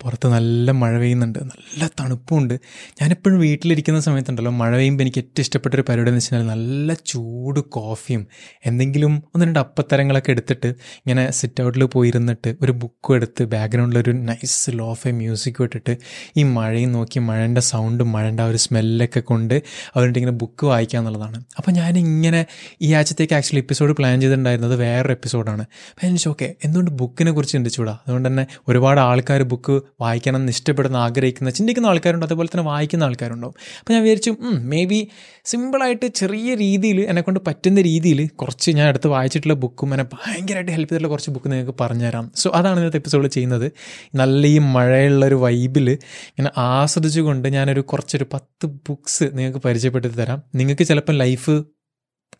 [0.00, 2.54] പുറത്ത് നല്ല മഴ പെയ്യുന്നുണ്ട് നല്ല തണുപ്പുണ്ട്
[3.02, 8.26] ഞാനെപ്പോഴും വീട്ടിലിരിക്കുന്ന സമയത്തുണ്ടല്ലോ മഴ പെയ്യുമ്പോൾ എനിക്ക് ഏറ്റവും ഇഷ്ടപ്പെട്ട ഒരു പരിപാടി എന്ന് വെച്ചാൽ നല്ല ചൂട് കോഫിയും
[8.66, 10.66] എന്തെങ്കിലും ഒന്ന് രണ്ട് അപ്പത്തരങ്ങളൊക്കെ എടുത്തിട്ട്
[10.98, 15.94] ഇങ്ങനെ സിറ്റ് ഔട്ടിൽ പോയിരുന്നിട്ട് ഒരു ബുക്കും എടുത്ത് ബാക്ക്ഗ്രൗണ്ടിലൊരു നൈസ് ലോഫെ മ്യൂസിക്കും ഇട്ടിട്ട്
[16.36, 19.56] ഈ മഴയും നോക്കി മഴന്റെ സൗണ്ടും മഴന്റെ ആ ഒരു സ്മെല്ലൊക്കെ കൊണ്ട്
[19.94, 21.44] അവരുടെ ഇങ്ങനെ ബുക്ക് വായിക്കുക എന്നുള്ളതാണ്.
[21.58, 22.46] അപ്പോൾ ഞാനിങ്ങനെ
[22.82, 27.98] ഈ ആഴ്ചത്തേക്ക് ആക്ച്വലി എപ്പിസോഡ് പ്ലാൻ ചെയ്തിട്ടുണ്ടായിരുന്നത് വേറൊരു എപ്പിസോഡാണ് അപ്പോൾ എനിക്ക് ഓക്കെ എന്തുകൊണ്ട് ബുക്കിനെ കുറിച്ച് ചിന്തിച്ചുകൂടാ?
[28.06, 32.26] അതുകൊണ്ട് തന്നെ ഒരുപാട് ആൾക്കാർ ബുക്ക് വായിക്കണം എന്ന് ഇഷ്ടപ്പെടുന്ന ആഗ്രഹിക്കുന്ന ചിന്തിക്കുന്ന ആൾക്കാരുണ്ട്.
[32.26, 33.54] അതുപോലെ തന്നെ വായിക്കുന്ന ആൾക്കാരുണ്ടാവും.
[33.80, 35.08] അപ്പോൾ ഞാൻ വിചാരിച്ചു മേ ബി
[35.44, 41.08] സിമ്പിളായിട്ട് ചെറിയ രീതിയിൽ എന്നെക്കൊണ്ട് പറ്റുന്ന രീതിയിൽ കുറച്ച് ഞാൻ അടുത്ത് വായിച്ചിട്ടുള്ള ബുക്കും എന്നെ ഭയങ്കരമായിട്ട് ഹെൽപ്പ് ചെയ്തിട്ടുള്ള
[41.08, 42.30] കുറച്ച് ബുക്ക് നിങ്ങൾക്ക് പറഞ്ഞുതരാം.
[42.34, 43.72] സോ അതാണ് ഇന്നത്തെ എപ്പിസോഡ് ചെയ്യുന്നത്.
[44.14, 50.42] നല്ല ഈ മഴയുള്ളൊരു വൈബിൽ ഇങ്ങനെ ആസ്വദിച്ചുകൊണ്ട് ഞാനൊരു കുറച്ചൊരു പത്ത് ബുക്സ് നിങ്ങൾക്ക് പരിചയപ്പെടുത്തി തരാം.
[50.54, 51.62] നിങ്ങൾക്ക് ചിലപ്പോൾ ലൈഫ്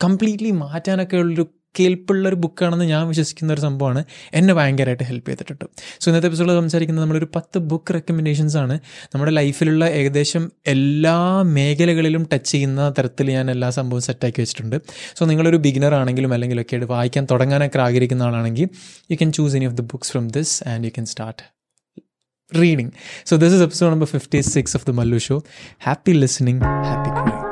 [0.05, 1.47] കംപ്ലീറ്റ്ലി മാറ്റാനൊക്കെ ഉള്ളൊരു
[1.78, 4.05] കേൾപ്പുള്ള ഒരു ബുക്കാണെന്ന് ഞാൻ വിശ്വസിക്കുന്ന ഒരു സംഭവമാണ്.
[4.34, 5.65] എന്നെ ഭയങ്കരമായിട്ട് ഹെൽപ്പ് ചെയ്തിട്ടുണ്ട്.
[6.01, 8.78] സോ ഇന്നത്തെ എപ്പിസോഡിൽ സംസാരിക്കുന്നത് നമ്മളൊരു പത്ത് ബുക്ക് റെക്കമെൻഡേഷൻസ് ആണ്.
[9.15, 14.76] നമ്മുടെ ലൈഫിലുള്ള ഏകദേശം എല്ലാ മേഖലകളിലും ടച്ച് ചെയ്യുന്ന തരത്തിൽ ഞാൻ എല്ലാ സംഭവവും സെറ്റാക്കി വെച്ചിട്ടുണ്ട്.
[15.18, 18.68] സോ നിങ്ങളൊരു ബിഗിനർ ആണെങ്കിലും അല്ലെങ്കിൽ ഒക്കെ ആയിട്ട് വായിക്കാൻ തുടങ്ങാനൊക്കെ ആഗ്രഹിക്കുന്ന ആളാണെങ്കിൽ
[19.10, 21.43] you can choose any of the books from this and you can start
[22.59, 22.90] reading
[23.27, 25.43] so this is episode number fifty 56 of the Mallu show
[25.82, 27.43] happy listening happy crying.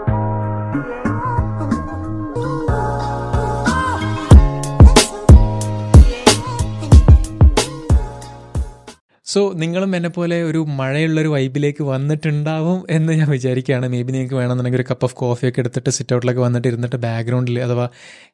[9.33, 13.88] So നിങ്ങളും എന്നെ പോലെ ഒരു മഴയുള്ളൊരു വൈബിലേക്ക് വന്നിട്ടുണ്ടാവും എന്ന് ഞാൻ വിചാരിക്കുകയാണ്.
[13.88, 17.88] മേ ബി നിങ്ങൾക്ക് വേണമെന്നുണ്ടെങ്കിൽ ഒരു കപ്പ് ഓഫ് കോഫിയൊക്കെ എടുത്തിട്ട് സിറ്റ് ഔട്ടിലൊക്കെ വന്നിട്ട് ഇരുന്നിട്ട് ബാക്ക്ഗ്രൗണ്ടിൽ അഥവാ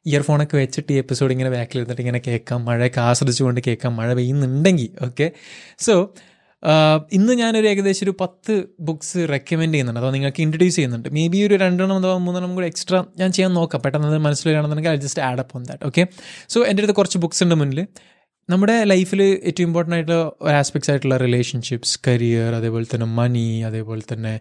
[0.05, 2.65] ഇയർഫോണൊക്കെ വെച്ചിട്ട് ഈ എപ്പിസോഡ് ഇങ്ങനെ ബാക്കിൽ ഇരുന്നിട്ട് ഇങ്ങനെ കേൾക്കാം.
[2.65, 3.95] മഴയൊക്കെ ആസ്വദിച്ചുകൊണ്ട് കേൾക്കാം.
[3.95, 5.27] മഴ പെയ്യുന്നുണ്ടെങ്കിൽ ഓക്കെ
[5.79, 5.95] സോ
[7.13, 9.99] ഇന്ന് ഞാനൊരു ഏകദേശം ഒരു പത്ത് ബുക്സ് റെക്കമെൻഡ് ചെയ്യുന്നുണ്ട്.
[9.99, 11.09] അഥവാ നിങ്ങൾക്ക് ഇൻട്രൊഡ്യൂസ് ചെയ്യുന്നുണ്ട്.
[11.09, 13.81] മേ ബി ഒരു രണ്ടെണ്ണം അഥവാ മൂന്നെണ്ണം കൂടി എക്സ്ട്രാ ഞാൻ ചെയ്യാൻ നോക്കാം.
[13.85, 16.03] പെട്ടെന്ന് മനസ്സിലാണെന്നുണ്ടെങ്കിൽ I just add up on that okay
[16.49, 17.81] so എന്റെ അടുത്ത് കുറച്ച് ബുക്സ് ഉണ്ട് മുന്നിൽ
[18.49, 24.33] നമ്മുടെ ലൈഫിൽ ഏറ്റവും ഇമ്പോർട്ടന്റ് ആയിട്ടുള്ള ആസ്പെക്ട്സ് ആയിട്ടുള്ള റിലേഷൻഷിപ്സ് കരിയർ അതേപോലെ തന്നെ മണി അതേപോലെ തന്നെ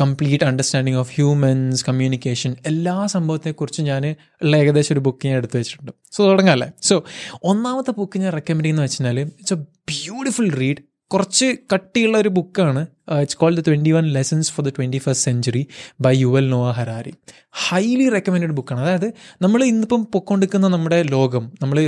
[0.00, 4.04] complete understanding of humans communication എല്ലാ സംഭവത്തെക്കുറിച്ചും ഞാൻ
[4.42, 5.92] ഉള്ള ഏകദേശം ഒരു ബുക്ക് ഞാൻ എടുത്തു വെച്ചിട്ടുണ്ട്.
[6.12, 6.96] സോ തുടങ്ങാമല്ലേ സോ
[7.44, 9.60] ഒന്നാമത്തെ ബുക്ക് ഞാൻ റെക്കമെൻഡ് ചെയ്യുന്ന വെച്ചാൽ ഇറ്റ്സ് എ
[9.90, 12.80] ബ്യൂട്ടിഫുൾ റീഡ് കുറച്ച് കട്ടിയുള്ള ഒരു ബുക്കാണ്
[13.22, 15.66] it's called the twenty one lessons for the twenty first century
[16.00, 17.12] by Yuval Noah Harari
[17.66, 19.08] highly recommended ബുക്കാണ് അതായത്
[19.42, 21.78] നമ്മൾ ഇന്നിപ്പം പൊക്കൊണ്ടിരിക്കുന്ന നമ്മുടെ ലോകം നമ്മൾ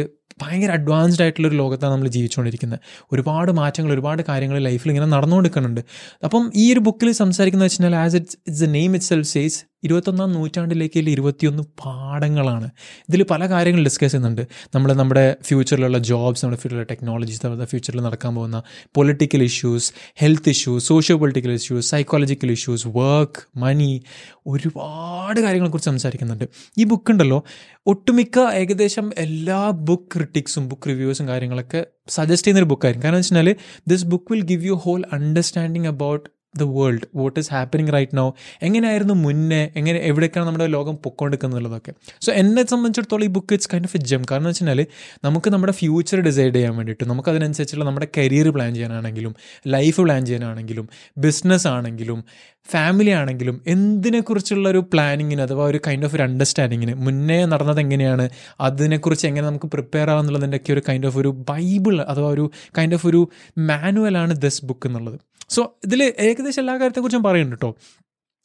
[0.42, 2.80] ഭയങ്കര അഡ്വാൻസ്ഡ് ആയിട്ടുള്ള ഒരു ലോകത്താണ് നമ്മൾ ജീവിച്ചുകൊണ്ടിരിക്കുന്നത്.
[3.12, 5.80] ഒരുപാട് മാറ്റങ്ങൾ ഒരുപാട് കാര്യങ്ങൾ ലൈഫിൽ ഇങ്ങനെ നടന്നുകൊടുക്കുന്നുണ്ട്
[6.24, 10.98] അപ്പം ഈ ഒരു ബുക്കിൽ സംസാരിക്കുന്നത് വെച്ചാൽ as it's it's a name itself says ഇരുപത്തൊന്നാം നൂറ്റാണ്ടിലേക്ക്
[10.98, 12.70] ഇരുപത്തിയൊന്ന് പാഠങ്ങളാണ്.
[13.08, 14.48] ഇതിൽ പല കാര്യങ്ങളും ഡിസ്കസ് ചെയ്യുന്നുണ്ട്.
[14.74, 18.62] നമ്മൾ നമ്മുടെ ഫ്യൂച്ചറിലുള്ള ജോബ്സ് നമ്മുടെ ഫ്യൂച്ചറിലുള്ള ടെക്നോളജീസ് നമ്മുടെ ഫ്യൂച്ചറിൽ നടക്കാൻ പോകുന്ന
[18.94, 24.02] political issues health issues socio political issues psychological issues work money
[24.46, 26.44] ഒരുപാട് കാര്യങ്ങളെക്കുറിച്ച് സംസാരിക്കുന്നുണ്ട്.
[26.78, 27.44] ഈ ബുക്ക് ഉണ്ടല്ലോ.
[27.86, 33.56] ഒട്ടുമിക്ക ഏകദേശം എല്ലാ ബുക്ക് ക്രിട്ടിക്സും ബുക്ക് റിവ്യൂസും കാര്യങ്ങളൊക്കെ സജസ്റ്റ് ചെയ്യുന്ന ഒരു ബുക്കായിരിക്കും കാരണം വെച്ചാൽ
[33.88, 38.34] this book will give you whole understanding about the world what is happening right now
[38.62, 43.96] എങ്ങനെയായിരുന്നു മുന്നേ എങ്ങനെ എവിടേക്കാണ് നമ്മുടെ ലോകം പൊക്കോണ്ടിരിക്കുന്നുള്ളതൊക്കെ സോ എന്നെ സംബന്ധിച്ചിടത്തോളം ഈ book it's kind of
[43.96, 44.86] a gem കാരണം വെച്ച് കഴിഞ്ഞാൽ
[45.24, 49.34] നമുക്ക് നമ്മുടെ ഫ്യൂച്ചർ ഡിസൈഡ് ചെയ്യാൻ വേണ്ടിയിട്ട് നമുക്ക് അതിനനുസരിച്ചുള്ള നമ്മുടെ കരിയർ പ്ലാൻ ചെയ്യാനാണെങ്കിലും
[49.66, 50.88] ലൈഫ് പ്ലാൻ ചെയ്യാനാണെങ്കിലും
[51.18, 52.24] ബിസിനസ് ആണെങ്കിലും
[52.68, 58.28] ഫാമിലി ആണെങ്കിലും എന്തിനെക്കുറിച്ചുള്ള ഒരു പ്ലാനിങ്ങിന് അഥവാ ഒരു കൈൻഡ് ഓഫ് ഒരു അണ്ടർസ്റ്റാൻഡിങ്ങിന് മുന്നേ നടന്നത് എങ്ങനെയാണ്
[58.60, 63.22] അതിനെക്കുറിച്ച് എങ്ങനെ നമുക്ക് പ്രിപ്പയർ ആവുന്നുള്ളതിന്റെയൊക്കെ ഒരു കൈൻഡ് ഓഫ് ഒരു ബൈബിൾ അഥവാ ഒരു കൈൻഡ് ഓഫ് ഒരു
[63.58, 65.18] മാനുവലാണ് ദിസ് ബുക്ക് എന്നുള്ളത്.
[65.50, 67.70] സോ ഇതിൽ ഏകദേശം എല്ലാ കാര്യത്തെക്കുറിച്ചും പറയുന്നുണ്ട് കേട്ടോ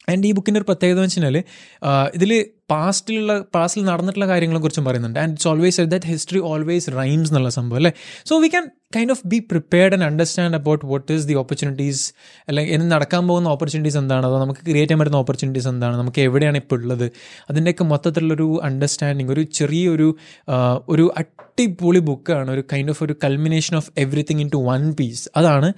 [0.08, 1.38] ആൻഡ് ഈ ബുക്കിന്റെ ഒരു പ്രത്യേകത എന്ന് വെച്ചാൽ
[2.14, 2.32] ഇതിൽ
[2.74, 7.80] പാസ്റ്റിലുള്ള പാസ്റ്റിൽ നടന്നിട്ടുള്ള കാര്യങ്ങളെ കുറിച്ചും പറയുന്നുണ്ട് and it's always that history always rhymes എന്നുള്ള സംഭവം
[7.80, 7.92] അല്ലേ?
[8.30, 12.04] So we can kind of be prepared and understand about what is the opportunities
[12.48, 14.26] അല്ലെങ്കിൽ എന്ന് നടക്കാൻ പോകുന്ന ഓപ്പർച്യൂണിറ്റീസ് എന്താണ്?
[14.26, 15.96] അതോ നമുക്ക് ക്രിയേറ്റ് ചെയ്യാൻ പറ്റുന്ന ഓപ്പർച്യൂണിറ്റീസ് എന്താണ്?
[15.98, 17.08] നമുക്ക് എവിടെയാണ് ഇപ്പോൾ ഉള്ളത്?
[17.50, 20.10] അതിന്റെയൊക്കെ മൊത്തത്തിലുള്ളൊരു അണ്ടർസ്റ്റാൻഡിങ് ഒരു ചെറിയൊരു
[20.90, 25.70] ഒരു അടിപൊളി ബുക്കാണ് ഒരു കൈൻഡ് ഓഫ് ഒരു culmination of everything into one piece അതാണ്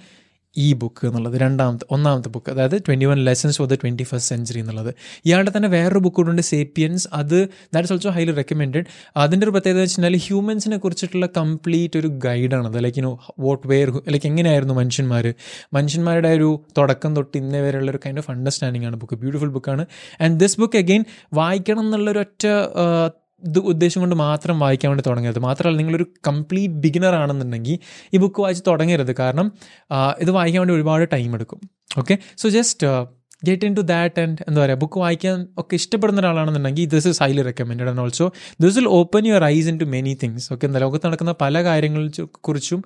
[0.58, 4.60] ഈ ബുക്ക് എന്നുള്ളത് രണ്ടാമത്തെ ഒന്നാമത്തെ ബുക്ക് അതായത് twenty one lessons for the twenty first century
[4.60, 4.96] എന്നുള്ളത്.
[5.26, 8.86] ഇയാളുടെ തന്നെ വേറൊരു ബുക്ക് കൂടെ ഉണ്ട് സേപ്പിയൻസ് അത് ദാറ്റ്സ് ഓൾസോ ഹൈലി റെക്കമെൻഡഡ്
[9.18, 14.02] അതിന്റെ ഒരു പ്രത്യേകത വെച്ച് കഴിഞ്ഞാൽ ഹ്യൂമൻസിനെ കുറിച്ചിട്ടുള്ള കംപ്ലീറ്റ് ഒരു ഗൈഡാണ് അത് like you what where
[14.08, 15.34] like എങ്ങനെയായിരുന്നു മനുഷ്യന്മാർ
[15.74, 19.86] മനുഷ്യന്മാരുടെ ഒരു തുടക്കം തൊട്ട് ഇന്നേ വരെയുള്ള ഒരു കൈൻഡ് ഓഫ് അണ്ടർസ്റ്റാൻഡിംഗ് ആണ് ബുക്ക് ബ്യൂട്ടിഫുൾ ബുക്കാണ്
[20.22, 22.46] ആൻഡ് ദിസ് ബുക്ക് അഗെയിൻ വായിക്കണം എന്നുള്ളൊരൊറ്റ
[23.50, 25.40] ഇത് ഉദ്ദേശം കൊണ്ട് മാത്രം വായിക്കാൻ വേണ്ടി തുടങ്ങരുത്.
[25.40, 27.78] മാത്രമല്ല നിങ്ങളൊരു കംപ്ലീറ്റ് ബിഗിനർ ആണെന്നുണ്ടെങ്കിൽ
[28.14, 29.16] ഈ ബുക്ക് വായിച്ച് തുടങ്ങരുത്.
[29.20, 29.52] കാരണം
[30.22, 31.60] ഇത് വായിക്കാൻ വേണ്ടി ഒരുപാട് ടൈം എടുക്കും.
[31.98, 32.88] Okay so just
[33.46, 37.90] get into that and എന്താ പറയുക ബുക്ക് വായിക്കാൻ ഒക്കെ ഇഷ്ടപ്പെടുന്ന ഒരാളാണെന്നുണ്ടെങ്കിൽ this is highly recommend
[37.90, 38.34] and also
[38.64, 42.84] this will open your eyes into many things okay എന്താ ലോകത്ത് നടക്കുന്ന പല കാര്യങ്ങളെ കുറിച്ചും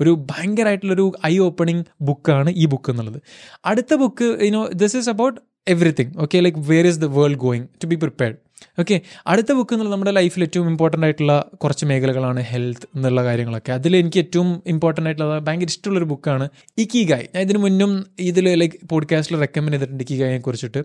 [0.00, 3.20] ഒരു ഭയങ്കരമായിട്ടുള്ളൊരു ഐ ഓപ്പണിംഗ് ബുക്കാണ് ഈ ബുക്ക് എന്നുള്ളത്.
[3.64, 7.86] അടുത്ത book you know this is about everything okay like where is the world going to
[7.86, 8.36] be prepared
[8.80, 13.72] okay അടുത്ത ബുക്ക് എന്നുള്ളത് നമ്മുടെ ലൈഫിൽ ഏറ്റവും ഇമ്പോർട്ടന്റ് ആയിട്ടുള്ള കുറച്ച് മേഖലകളാണ് ഹെൽത്ത് എന്നുള്ള കാര്യങ്ങളൊക്കെ.
[13.72, 16.48] അതിൽ എനിക്ക് ഏറ്റവും ഇമ്പോർട്ടന്റ് ആയിട്ടുള്ള ഭയങ്കര ഇഷ്ടമുള്ളൊരു ബുക്കാണ്
[16.78, 20.82] ഇക്കിഗായ് ഞാൻ ഇതിന് മുന്നും ഇതിൽ ലൈക്ക് പോഡ്കാസ്റ്റിൽ റെക്കമെൻഡ് ചെയ്തിട്ടുണ്ട് ഇക്കിഗായെ കുറിച്ചിട്ട്.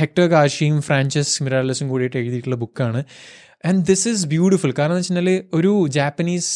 [0.00, 3.02] ഹെക്ടർ കാശിയും ഫ്രാൻസിസ് മിറാലസും കൂടിയിട്ട് എഴുതിയിട്ടുള്ള ബുക്കാണ്
[3.64, 6.50] ആൻഡ് ദിസ് ഈസ് ബ്യൂട്ടിഫുൾ കാരണം എന്ന് വെച്ചിട്ടുണ്ടെങ്കിൽ ഒരു ജാപ്പനീസ്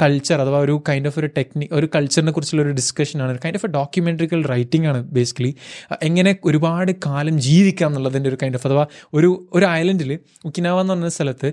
[0.00, 3.68] കൾച്ചർ അഥവാ ഒരു കൈൻഡ് ഓഫ് ഒരു ടെക്നിക് ഒരു കൾച്ചറിനെ കുറിച്ചുള്ള ഒരു ഡിസ്കഷനാണ് kind of a
[3.68, 5.54] documentarical writing ആണ് ബേസിക്കലി
[6.02, 11.06] എങ്ങനെ ഒരുപാട് കാലം ജീവിക്കാം എന്നുള്ളതിന്റെ ഒരു കൈൻഡ് ഓഫ് അഥവാ ഒരു ഒരു ഐലൻഡിൽ ഉക്കിനാവ എന്ന് പറഞ്ഞ
[11.08, 11.52] സ്ഥലത്ത്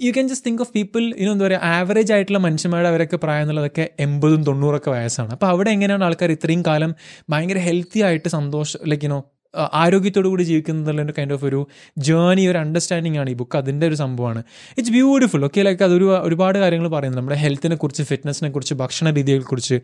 [0.00, 3.90] you can just think of people ഇനി എന്താ പറയുക ആവറേജ് ആയിട്ടുള്ള മനുഷ്യന്മാരുടെ അവരൊക്കെ പ്രായം എന്നുള്ളതൊക്കെ
[4.00, 5.30] എൺപതും തൊണ്ണൂറൊക്കെ വയസ്സാണ്.
[5.30, 6.94] അപ്പോൾ അവിടെ എങ്ങനെയാണ് ആൾക്കാർ ഇത്രയും കാലം
[7.30, 9.18] ഭയങ്കര ഹെൽത്തി ആയിട്ട് സന്തോഷം ലൈക്ക് യുനോ
[9.56, 11.66] ആരോഗ്യത്തോടു കൂടി ജീവിക്കുന്നതിന്റെ കൈൻഡ് ഓഫ് ഒരു
[11.98, 14.42] ജേർണി ഒരു അണ്ടർസ്റ്റാൻഡിങ് ആണ് ഈ ബുക്ക് അതിന്റെ ഒരു സംഭവമാണ്.
[14.78, 19.80] ഇറ്റ്സ് ബ്യൂട്ടിഫുൾ ഓക്കെ ലൈക്ക് അതൊരു ഒരുപാട് കാര്യങ്ങൾ പറയുന്നത് നമ്മുടെ ഹെൽത്തിനെ കുറിച്ച് ഫിറ്റ്നസിനെ കുറിച്ച് ഭക്ഷണ രീതികളെക്കുറിച്ച്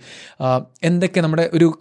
[0.82, 1.78] എന്തൊക്കെ നമ്മുടെ ഒരു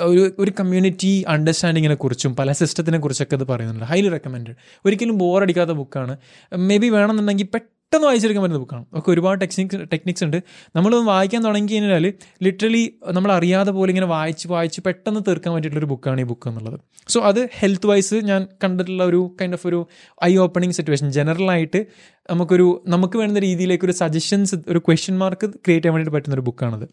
[0.00, 3.84] ഒരു ഒരു കമ്മ്യൂണിറ്റി അണ്ടർസ്റ്റാൻഡിങ്ങിനെ കുറിച്ചും പല സിസ്റ്റത്തിനെ കുറിച്ചൊക്കെ അത് പറയുന്നുണ്ട്.
[3.84, 4.50] ഹൈലി റെക്കമെൻഡ്
[4.84, 6.16] ഒരിക്കലും ബോറടിക്കാത്ത ബുക്കാണ്
[6.56, 10.36] മേ ബി വേണമെന്നുണ്ടെങ്കിൽ പെട്ടെന്ന് വായിച്ചെടുക്കാൻ പറ്റുന്ന ബുക്കാണ് ഒക്കെ ഒരുപാട് ടെക്നിക്സ് ടെക്നിക്സ് ഉണ്ട്.
[10.76, 12.06] നമ്മൾ വായിക്കാൻ തുടങ്ങി കഴിഞ്ഞാൽ
[12.44, 12.82] ലിറ്ററലി
[13.16, 16.76] നമ്മൾ അറിയാതെ പോലെ ഇങ്ങനെ വായിച്ച് വായിച്ച് പെട്ടെന്ന് തീർക്കാൻ പറ്റിയിട്ടുള്ളൊരു ബുക്കാണ് ഈ ബുക്ക് എന്നുള്ളത്.
[17.08, 19.80] സോ അത് ഹെൽത്ത് വൈസ് ഞാൻ കണ്ടിട്ടുള്ള ഒരു കൈൻഡ് ഓഫ് ഒരു
[20.24, 21.86] ഐ ഓപ്പണിംഗ് സിറ്റുവേഷൻ ജനറലായിട്ട്
[22.30, 26.86] നമുക്കൊരു നമുക്ക് വേണ്ട രീതിയിലേക്ക് ഒരു സജഷൻസ് ഒരു ക്വസ്റ്റ്യൻ മാർക്ക് ക്രിയേറ്റ് ചെയ്യാൻ വേണ്ടിയിട്ട് പറ്റുന്ന ഒരു ബുക്കാണത്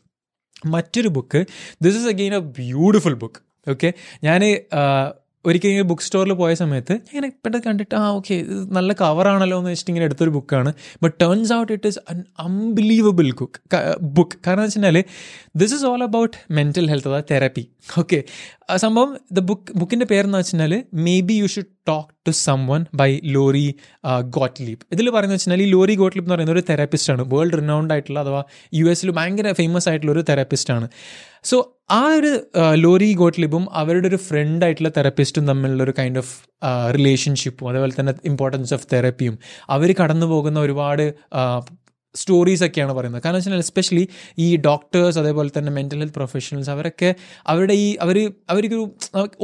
[0.67, 1.39] മറ്റൊരു book
[1.83, 3.93] this is again a beautiful book okay
[4.23, 4.41] ഞാൻ
[5.45, 9.91] ഒരിക്കലും ബുക്ക് സ്റ്റോറിൽ പോയ സമയത്ത് ഇങ്ങനെ പെട്ടെന്ന് കണ്ടിട്ട് ആ ഓക്കെ ഇത് നല്ല കവറാണല്ലോ എന്ന് വെച്ചിട്ട്
[9.91, 10.73] ഇങ്ങനെ എടുത്തൊരു ബുക്കാണ്
[11.03, 15.03] but turns out it is an unbelievable cook book കാരണം എന്ന് വെച്ചാൽ
[15.57, 17.67] this is all about mental health അതായത് തെറപ്പി
[17.99, 18.23] ഓക്കെ
[18.77, 20.83] സംഭവം ദ ബുക്ക് ബുക്കിന്റെ പേരെന്ന് വെച്ചാൽ
[21.21, 22.31] maybe you should talk to
[22.67, 23.67] someone by Lori
[24.29, 28.41] Gottlieb ഇതിൽ പറയുന്നത് വെച്ചാൽ ഈ ലോറി ഗോട്ട്ലീപ് എന്ന് പറയുന്ന ഒരു തെറാപ്പിസ്റ്റാണ് വേൾഡ് റിനൗണ്ട് ആയിട്ടുള്ള അഥവാ
[28.73, 30.87] യു എസിൽ ഭയങ്കര ഫേമസ് ആയിട്ടുള്ള ഒരു തെറാപ്പിസ്റ്റാണ്
[31.43, 31.57] സോ
[31.91, 32.31] ആ ഒരു
[32.75, 36.33] ലോറി ഗോട്ട്ലിബും അവരുടെ ഒരു ഫ്രണ്ട് ആയിട്ടുള്ള തെറപ്പിസ്റ്റും തമ്മിലുള്ള ഒരു കൈൻഡ് ഓഫ്
[36.95, 39.39] റിലേഷൻഷിപ്പും അതേപോലെ തന്നെ ഇമ്പോർട്ടൻസ് ഓഫ് തെറപ്പിയും
[39.69, 41.05] അവർ കടന്നു പോകുന്ന ഒരുപാട്
[42.15, 43.23] സ്റ്റോറീസ് ഒക്കെയാണ് പറയുന്നത്.
[43.23, 44.05] കാരണം വെച്ചാൽ എസ്പെഷ്യലി
[44.45, 47.15] ഈ ഡോക്ടേഴ്സ് അതേപോലെ തന്നെ മെന്റൽ ഹെൽത്ത് പ്രൊഫഷണൽസ് അവരൊക്കെ
[47.47, 48.17] അവരുടെ ഈ അവർ
[48.49, 48.79] അവർക്ക്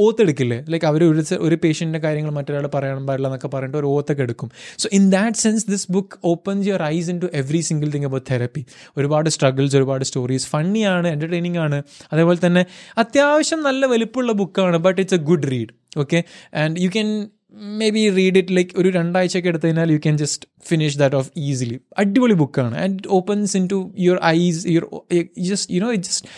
[0.06, 0.58] ഓത്തെടുക്കില്ലേ?
[0.72, 4.50] ലൈക്ക് അവർ ഒരു ഒരു പേഷ്യന്റിന്റെ കാര്യങ്ങൾ മറ്റൊരാൾ പറയാൻ പാടില്ല എന്നൊക്കെ പറഞ്ഞിട്ട് ഒരു ഓത്തൊക്കെ എടുക്കും.
[4.78, 8.64] So in that sense this book opens your eyes into every single thing about therapy
[8.96, 11.82] ഒരുപാട് സ്ട്രഗിൾസ് ഒരുപാട് സ്റ്റോറീസ് ഫണ്ണിയാണ് എന്റർടൈനിങ് ആണ്.
[12.12, 12.64] അതേപോലെ തന്നെ
[12.98, 16.24] അത്യാവശ്യം നല്ല വലിപ്പമുള്ള ബുക്കാണ് but it's a good read okay
[16.54, 17.08] and you can
[17.90, 21.80] maybe read it like ഒരു രണ്ടാഴ്ചയൊക്കെ എടുത്തു കഴിഞ്ഞാൽ you can just finish that of easily
[21.98, 24.84] അടിപൊളി ബുക്കാണ് and opens into your eyes your
[25.48, 26.28] just you know it just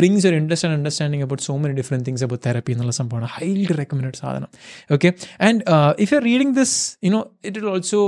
[0.00, 3.28] brings your interest and understanding about so many different things about therapy എന്നുള്ള സംഭവമാണ്.
[3.36, 4.50] Highly recommended സാധനം.
[4.92, 5.10] Okay
[5.40, 5.62] and
[5.98, 8.00] if you are reading this you know it will also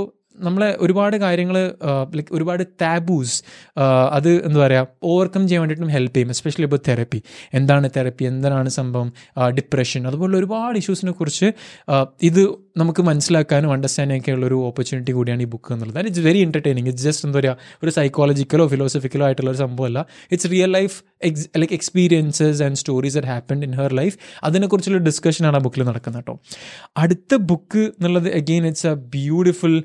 [0.47, 1.57] നമ്മളെ ഒരുപാട് കാര്യങ്ങൾ
[2.17, 3.37] like ഒരുപാട് taboos
[4.17, 7.19] അത് എന്താ പറയുക ഓവർകം ചെയ്യാൻ വേണ്ടിയിട്ടും ഹെൽപ്പ് ചെയ്യും എസ്പെഷ്യലി ഇപ്പോൾ തെറപ്പി.
[7.59, 8.25] എന്താണ് തെറപ്പി?
[8.31, 9.11] എന്താണ് സംഭവം?
[9.59, 11.47] ഡിപ്രഷൻ അതുപോലെ ഒരുപാട് ഇഷ്യൂസിനെ കുറിച്ച്
[12.29, 12.41] ഇത്
[12.77, 15.95] നമുക്ക് മനസ്സിലാക്കാനും അണ്ടർസ്റ്റാൻഡിങ് ഒക്കെ ഉള്ള ഒരു ഓപ്പർച്യൂണിറ്റി കൂടിയാണ് ഈ ബുക്ക് എന്നുള്ളത്.
[15.95, 19.99] That it's very entertaining it's just എന്താ പറയുക ഒരു സൈക്കോളജിക്കലോ ഫിലോസഫിക്കലോ ആയിട്ടുള്ള ഒരു സംഭവമല്ല.
[20.31, 20.95] It's real life
[21.29, 26.21] ex like experiences and stories that happened in her life അതിനെക്കുറിച്ചുള്ള ഡിസ്കഷനാണ് ആ ബുക്കിൽ നടക്കുന്നത്
[26.21, 26.35] കേട്ടോ
[26.97, 29.75] അടുത്ത ബുക്ക് എന്നുള്ളത് again it's a beautiful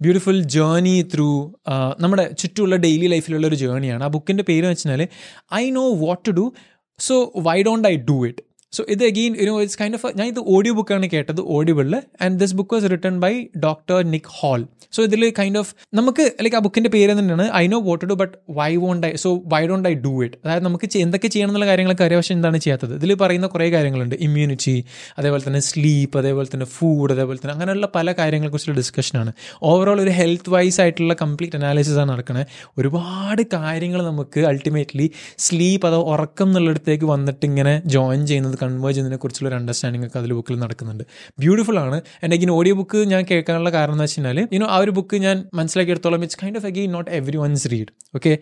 [0.00, 1.52] beautiful journey through
[2.00, 5.08] നമ്മുടെ ചുറ്റുമുള്ള ഡെയിലി ലൈഫിലുള്ള ഒരു ജേർണിയാണ് ആ ബുക്കിന്റെ പേര് വെച്ചാൽ
[5.54, 6.52] I know what to do
[6.98, 8.42] so why don't I do it
[8.74, 12.40] so ഇത് again you know it's kind of ഞാൻ ഇത് ഓഡിയോ ബുക്കാണ് കേട്ടത് ഓഡിയോബിളിൽ and
[12.40, 14.62] this book was written by doctor Nick Hall
[14.92, 18.34] so ഇതിൽ കൈൻഡ് ഓഫ് നമുക്ക് like ആ ബുക്കിന്റെ പേര് തന്നെയാണ് I know what do but
[18.50, 22.04] why won't I so why don't I do it അതായത് നമുക്ക് എന്തൊക്കെ ചെയ്യണം എന്നുള്ള കാര്യങ്ങളൊക്കെ
[22.04, 22.94] അറിയാം പക്ഷേ എന്താണ് ചെയ്യാത്തത്?
[22.94, 24.14] ഇതിൽ പറയുന്ന കുറേ കാര്യങ്ങളുണ്ട്.
[24.20, 24.74] ഇമ്മ്യൂണിറ്റി
[25.18, 29.30] അതേപോലെ തന്നെ സ്ലീപ്പ് അതേപോലെ തന്നെ ഫുഡ് അതേപോലെ തന്നെ അങ്ങനെയുള്ള പല കാര്യങ്ങളെക്കുറിച്ചുള്ള ഡിസ്കഷനാണ്
[29.62, 32.46] ഓവറോൾ ഒരു ഹെൽത്ത് വൈസ് ആയിട്ടുള്ള കംപ്ലീറ്റ് അനാലിസിസ് ആണ് നടക്കുന്നത്
[32.78, 35.06] ഒരുപാട് കാര്യങ്ങൾ നമുക്ക് അൾട്ടിമേറ്റ്ലി
[35.38, 40.32] സ്ലീപ്പ് അതോ ഉറക്കം എന്നുള്ളിടത്തേക്ക് വന്നിട്ട് ഇങ്ങനെ ജോയിൻ ചെയ്യുന്നത് കൺവേർജ് ചെയ്യുന്നതിനെ കുറിച്ചുള്ള ഒരു അണ്ടർസ്റ്റാൻഡിംഗ് ഒക്കെ അതിൽ
[40.32, 41.04] ബുക്കിൽ നടക്കുന്നുണ്ട്.
[41.38, 41.98] ബ്യൂട്ടിഫുൾ ആണ്.
[42.22, 45.36] എന്റെ ഇങ്ങനെ ഓഡിയോ ബുക്ക് ഞാൻ കേൾക്കാനുള്ള കാരണം എന്ന് വെച്ച് കഴിഞ്ഞാൽ യുനോ ആ ഒരു ബുക്ക് ഞാൻ
[45.54, 48.32] മനസ്സിലാക്കിയെടുത്തോളം it's kind of again not every ones read okay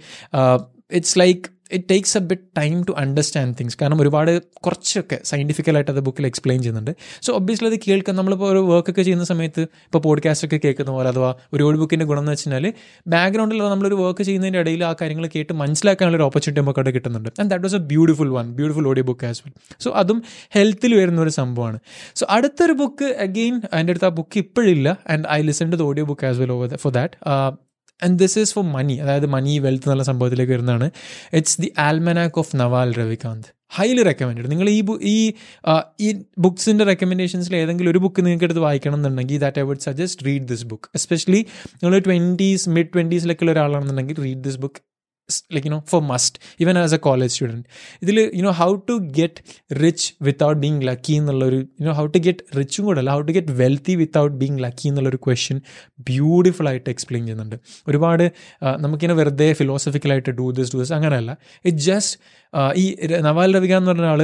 [0.92, 6.00] it's like it takes a bit time to understand things കാരണം ഒരുപാട് കുറച്ചൊക്കെ സയന്റിഫിക്കലായിട്ട് അത്
[6.00, 6.90] ബുക്കിൽ എക്സ്പ്ലെയിൻ ചെയ്യുന്നുണ്ട്.
[7.22, 11.34] സോ ഒബ്വിയസ്ലി അത് കേൾക്കാൻ നമ്മളിപ്പോൾ ഒരു വർക്കൊക്കെ ചെയ്യുന്ന സമയത്ത് ഇപ്പോൾ പോഡ്കാസ്റ്റ് ഒക്കെ കേൾക്കുന്ന പോലെ അഥവാ
[11.52, 12.72] ഒരു ഓൾഡ് ബുക്കിന്റെ ഗുണം എന്ന് വെച്ചാൽ
[13.06, 17.28] ബാക്ക്ഗ്രൗണ്ടിൽ നമ്മളൊരു വർക്ക് ചെയ്യുന്നതിന്റെ ഇടയിൽ ആ കാര്യങ്ങൾ കേട്ട് മനസ്സിലാക്കാനുള്ള ഒരു ഓപ്പർച്യൂണിറ്റി നമുക്ക് അവിടെ കിട്ടുന്നുണ്ട്.
[17.40, 21.20] And that was a beautiful one beautiful audio book as well so അതും ഹെൽത്തിൽ വരുന്ന
[21.20, 21.78] ഒരു സംഭവമാണ്.
[22.16, 24.88] സോ അടുത്തൊരു ബുക്ക് അഗെയിൻ എന്റെ അടുത്ത് ആ book ഇപ്പോഴില്ല.
[25.08, 27.14] And I listen to the audio book as well over for that
[28.02, 30.90] and this is for money അതായത് മണി വെൽത്ത് എന്നുള്ള സംഭവത്തിലേക്ക് വരുന്നതാണ്.
[31.32, 35.32] It's the almanack of Naval Ravikant highly recommend നിങ്ങൾ ഈ ഈ
[36.00, 40.48] ഈ ബുക്സിന്റെ റെക്കമെൻഡേഷൻസിൽ ഏതെങ്കിലും ഒരു ബുക്ക് നിങ്ങൾക്ക് എടുത്ത് വായിക്കണം എന്നുണ്ടെങ്കിൽ that I would suggest read
[40.48, 44.91] this book especially നിങ്ങൾ ട്വന്റീസ് മിഡ് ട്വന്റീസിലൊക്കെ ഉള്ള ഒരാളാണെന്നുണ്ടെങ്കിൽ read this book
[45.54, 47.64] like you know for must even as a college student
[48.02, 49.40] ഇതിൽ you know how to get
[49.82, 53.32] rich without being lucky എന്നുള്ളൊരു you know how to get റിച്ചും കൂടെ അല്ല how to
[53.32, 55.60] get wealthy without being lucky എന്നുള്ളൊരു question
[56.10, 57.56] beautiful ആയിട്ട് explain ചെയ്യുന്നുണ്ട്.
[57.88, 58.24] ഒരുപാട്
[58.84, 61.32] നമുക്കിങ്ങനെ വെറുതെ ഫിലോസഫിക്കലായിട്ട് ഡൂ ദിസ് ഡൂ ദിസ് അങ്ങനെയല്ല.
[61.64, 62.14] ഇറ്റ് ജസ്റ്റ്
[62.82, 62.84] ഈ
[63.28, 64.22] നവാൽ രവിക എന്ന് പറഞ്ഞ ആൾ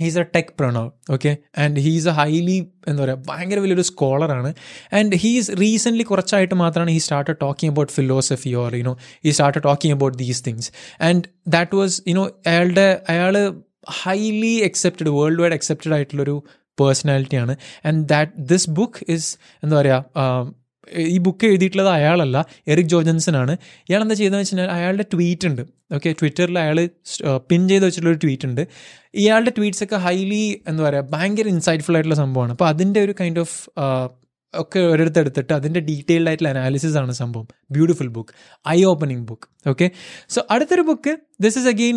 [0.00, 2.56] he's a tech Pranav okay and he's a highly
[2.88, 4.50] എന്താ പറയുക ഭയങ്കര വലിയൊരു സ്കോളറാണ്
[4.94, 9.94] ആൻഡ് ഹീസ് റീസെന്റ്ലി കുറച്ചായിട്ട് മാത്രമാണ് he start talking about philosophy or you know he start talking
[9.94, 13.36] about these things and that was you know അയാളുടെ അയാൾ
[14.02, 16.36] highly accepted world wide accepted ആയിട്ടുള്ളൊരു
[16.78, 19.28] പേഴ്സണാലിറ്റിയാണ് and that this book is
[19.64, 20.04] എന്താ പറയുക
[20.96, 23.56] ഈ book എഴുതിയിട്ടുള്ളത് അയാളല്ല Eric ജോർജൻസൺ ആണ്
[23.88, 25.62] ഇയാൾ എന്താ ചെയ്തതെന്ന് വെച്ച് കഴിഞ്ഞാൽ അയാളുടെ ട്വീറ്റ് ഉണ്ട്.
[25.96, 26.78] ഓക്കെ ട്വിറ്ററിൽ അയാൾ
[27.50, 28.62] പിൻ ചെയ്ത് വെച്ചിട്ടുള്ളൊരു ട്വീറ്റ് ഉണ്ട്.
[29.14, 32.52] ഇയാളുടെ ട്വീറ്റ്സ് ഒക്കെ ഹൈലി എന്താ പറയുക ഭയങ്കര ഇൻസൈറ്റ്ഫുൾ ആയിട്ടുള്ള സംഭവമാണ്.
[32.56, 33.56] അപ്പോൾ അതിന്റെ ഒരു കൈൻഡ് ഓഫ്
[34.54, 37.46] ഒക്കെ ഒരിടത്ത് എടുത്തിട്ട് അതിന്റെ ഡീറ്റെയിൽഡ് ആയിട്ടുള്ള അനാലിസിസ് ആണ് സംഭവം.
[37.74, 38.32] Beautiful book
[38.76, 39.86] eye opening book okay
[40.34, 41.96] so അടുത്തൊരു ബുക്ക് ദിസ് ഇസ് അഗെയിൻ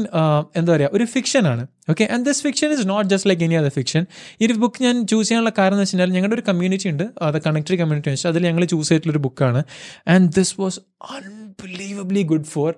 [0.60, 1.63] എന്താ പറയുക ഒരു ഫിക്ഷൻ ആണ്.
[1.89, 4.05] Okay and this fiction is not just like any other fiction
[4.41, 7.05] ഈ ഒരു ബുക്ക് ഞാൻ ചൂസ് ചെയ്യാനുള്ള കാരണം എന്ന് വെച്ചാൽ ഞങ്ങളുടെ ഒരു കമ്മ്യൂണിറ്റി ഉണ്ട്.
[7.22, 9.63] അത് കണക്റ്റഡ് കമ്മ്യൂണിറ്റി വെച്ചാൽ അതിൽ ഞങ്ങൾ ചൂസ് ചെയ്തിട്ടുള്ളൊരു ബുക്കാണ്
[10.08, 10.79] and this was
[11.15, 12.75] unbelievably good for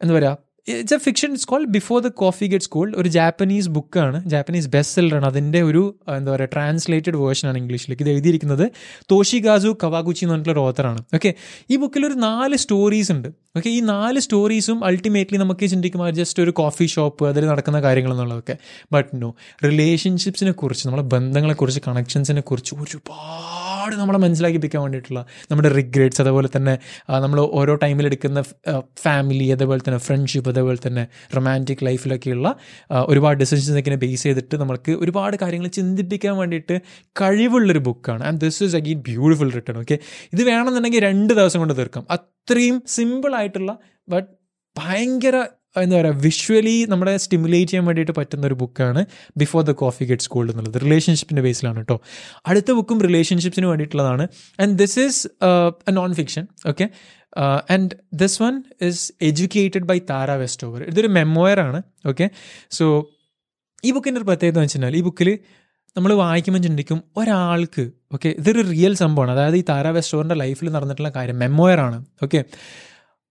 [0.00, 4.24] എന്താ പറയുക it's a fiction it's called before the coffee gets cold ഒരു ജാപ്പനീസ് ബുക്കാണ്
[4.24, 5.26] ജാപ്പനീസ് ബെസ്റ്റ് സെല്ലർ ആണ്.
[5.26, 8.64] അതിന്റെ ഒരു ആ, എന്താ പറയുക ട്രാൻസ്ലേറ്റഡ് വേർഷനാണ് ഇംഗ്ലീഷിലേക്ക് ഇത് എഴുതിയിരിക്കുന്നത്.
[9.10, 11.34] തോഷിഗാസു കവാഗുച്ചി എന്ന് പറഞ്ഞിട്ടുള്ള ഒരു ഓത്തറാണ് ഓക്കെ
[11.70, 13.28] ഈ ബുക്കിൽ ഒരു നാല് സ്റ്റോറീസ് ഉണ്ട്.
[13.56, 18.56] ഓക്കെ ഈ നാല് സ്റ്റോറീസും അൾട്ടിമേറ്റ്ലി നമുക്ക് ചിന്തിക്കുമ്പോൾ ജസ്റ്റ് ഒരു കോഫി ഷോപ്പ് അതിൽ നടക്കുന്ന കാര്യങ്ങൾ എന്നുള്ളതൊക്കെ.
[18.92, 19.30] ബട്ട് നോ
[19.64, 27.40] റിലേഷൻഷിപ്സിനെ കുറിച്ച് നമ്മുടെ ബന്ധങ്ങളെക്കുറിച്ച് കണക്ഷൻസിനെ കുറിച്ച് ഒരുപാട് നമ്മളെ മനസ്സിലാക്കിപ്പിക്കാൻ വേണ്ടിയിട്ടുള്ള നമ്മുടെ റിഗ്രറ്റ്സ് അതുപോലെ തന്നെ നമ്മൾ
[27.40, 28.42] ഓരോ ടൈമിൽ എടുക്കുന്ന
[29.02, 32.56] ഫാമിലി അതേപോലെ തന്നെ ഫ്രണ്ട്ഷിപ്പ് അതേപോലെ തന്നെ റൊമാന്റിക് ലൈഫിലൊക്കെയുള്ള
[32.90, 36.80] ഒരുപാട് ഒരുപാട് ഡിസിഷൻസൊക്കെ ബേസ് ചെയ്തിട്ട് നമുക്ക് ഒരുപാട് കാര്യങ്ങൾ ചിന്തിപ്പിക്കാൻ വേണ്ടിയിട്ട്
[37.20, 39.98] കഴിവുള്ളൊരു ബുക്കാണ് and this is again beautiful return okay
[40.32, 42.06] ഇത് വേണമെന്നുണ്ടെങ്കിൽ രണ്ട് ദിവസം കൊണ്ട് തീർക്കാം.
[42.10, 44.28] അത്രയും സിമ്പിൾ ആയിട്ടുള്ള ബട്ട്
[44.78, 45.44] ഭയങ്കര
[45.80, 49.06] എന്താ പറയുക വിഷ്വലി നമ്മളെ സ്റ്റിമുലേറ്റ് ചെയ്യാൻ വേണ്ടിയിട്ട് പറ്റുന്ന ഒരു ബുക്കാണ്
[49.42, 50.82] before the coffee gets cold എന്നുള്ളത്.
[50.82, 52.00] റിലേഷൻഷിപ്പിന്റെ ബേസിലാണ് കേട്ടോ
[52.46, 54.28] അടുത്ത ബുക്കും റിലേഷൻഷിപ്സിന് വേണ്ടിയിട്ടുള്ളതാണ്.
[54.60, 55.28] And this is
[55.88, 56.90] a non fiction okay
[57.70, 60.30] and this one is educated by Tara
[60.66, 62.30] Westover ഇതൊരു മെമ്മോയർ ആണ് ഓക്കെ
[62.70, 63.10] സോ
[63.84, 65.38] ഈ ബുക്കിന്റെ ഒരു പ്രത്യേകത എന്ന് വെച്ചാൽ ഈ ബുക്കിൽ
[65.96, 69.30] നമ്മൾ വായിക്കുമ്പോൾ ചിന്തിക്കും ഒരാൾക്ക് ഓക്കെ ഇതൊരു റിയൽ സംഭവമാണ്.
[69.30, 72.44] അതായത് ഈ താര വെസ്റ്റോറിന്റെ ലൈഫിൽ നടന്നിട്ടുള്ള കാര്യം മെമ്മോയർ ആണ് ഓക്കെ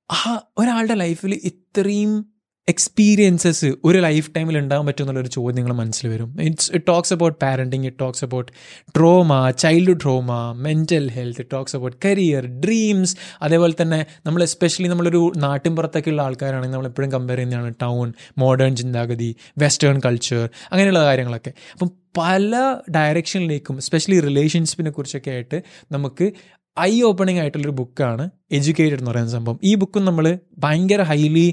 [0.10, 2.31] ആ ഒരാളുടെ ലൈഫിൽ ഇത്രയും
[2.70, 6.38] എക്സ്പീരിയൻസസ് ഒരു ലൈഫ് ടൈമിൽ ഉണ്ടാകാൻ പറ്റും എന്നുള്ളൊരു ചോദ്യം നിങ്ങൾ മനസ്സിൽ വരും.
[6.42, 8.52] It's it talks about parenting it talks about
[8.98, 15.32] trauma childhood trauma mental health it talks about career dreams അതേപോലെ തന്നെ നമ്മൾ എസ്പെഷ്യലി നമ്മളൊരു
[15.38, 21.54] നാട്ടിൻപുറത്തൊക്കെ ഉള്ള ആൾക്കാരാണെങ്കിൽ നമ്മൾ എപ്പോഴും കമ്പയർ ചെയ്യുന്നതാണ് ടൗൺ മോഡേൺ ചിന്താഗതി വെസ്റ്റേൺ കൾച്ചർ അങ്ങനെയുള്ള കാര്യങ്ങളൊക്കെ.
[21.72, 26.32] അപ്പം പല ഡയറക്ഷനിലേക്കും എസ്പെഷ്യലി റിലേഷൻഷിപ്പിനെ കുറിച്ചൊക്കെ ആയിട്ട് നമുക്ക്
[26.80, 29.60] ഐ ഓപ്പണിംഗ് ആയിട്ടുള്ളൊരു ബുക്കാണ് എഡ്യൂക്കേറ്റഡ് എന്ന് പറയുന്ന സംഭവം.
[29.64, 30.26] ഈ ബുക്കും നമ്മൾ
[30.58, 31.46] ഭയങ്കര ഹൈലി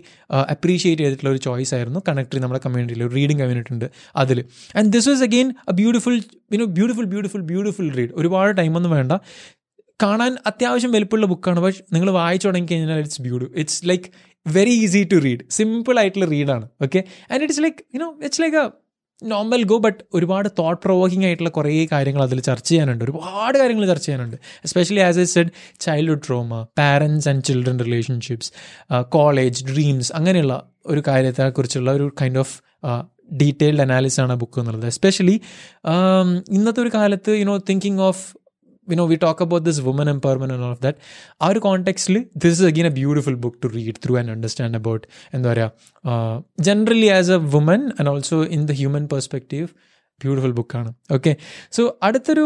[0.54, 4.44] അപ്രീഷിയേറ്റ് ചെയ്തിട്ടുള്ള ഒരു ചോയ്സ് ആയിരുന്നു കണക്ടറി നമ്മുടെ കമ്മ്യൂണിറ്റിയിൽ ഒരു റീഡിംഗ് കമ്മ്യൂണിറ്റി ഉണ്ട് അതിൽ
[4.76, 6.16] and this was again a beautiful
[6.52, 9.12] you know beautiful beautiful beautiful read ഒരുപാട് ടൈമൊന്നും വേണ്ട.
[10.02, 14.08] കാണാൻ അത്യാവശ്യം വലുപ്പമുള്ള ബുക്കാണ് പക്ഷെ നിങ്ങൾ വായിച്ചു തുടങ്ങി കഴിഞ്ഞാൽ it's beauty it's like
[14.46, 18.66] very easy to read simple ആയിട്ടുള്ള റീഡാണ് okay and it's like you know it's like a
[19.22, 23.04] normal go but ഒരുപാട് തോട്ട് പ്രൊവോക്കിംഗ് ആയിട്ടുള്ള കുറേ കാര്യങ്ങൾ അതിൽ ചർച്ച ചെയ്യാനുണ്ട്.
[23.04, 24.36] ഒരുപാട് കാര്യങ്ങൾ ചർച്ച ചെയ്യാനുണ്ട്.
[24.64, 25.48] Especially as a said
[25.80, 28.52] childhood trauma parents and children relationships
[29.08, 32.60] college dreams അങ്ങനെയുള്ള ഒരു കാര്യത്തെക്കുറിച്ചുള്ള ഒരു കൈൻഡ് ഓഫ്
[33.32, 35.40] ഡീറ്റെയിൽഡ് അനാലിസിസ് ആണ് ബുക്ക് എന്നുള്ളത് എസ്പെഷ്യലി
[36.52, 38.47] ഇന്നത്തെ ഒരു കാലത്ത് you know thinking of
[38.87, 40.99] you know we talk about this woman empowerment and all of that
[41.41, 45.05] ആ ഒരു കോണ്ടെക്സ്റ്റിൽ this is again a beautiful book to read through and understand about
[45.33, 49.67] എന്താ പറയുക generally as a woman and also in the human perspective
[50.21, 51.31] beautiful ബുക്കാണ് okay
[51.71, 52.45] so അടുത്തൊരു